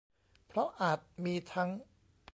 [0.47, 1.69] เพราะอาจมีทั้ง